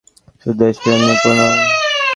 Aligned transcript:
শুধু 0.41 0.53
দেশপ্রেম 0.61 0.99
দিয়ে 1.01 1.17
পূর্ণ। 1.21 1.39